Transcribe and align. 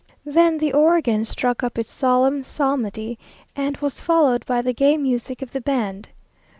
Then 0.25 0.57
the 0.57 0.73
organ 0.73 1.25
struck 1.25 1.61
up 1.61 1.77
its 1.77 1.91
solemn 1.91 2.43
psalmody, 2.43 3.19
and 3.55 3.77
was 3.77 4.01
followed 4.01 4.43
by 4.47 4.63
the 4.63 4.73
gay 4.73 4.97
music 4.97 5.43
of 5.43 5.51
the 5.51 5.61
band. 5.61 6.09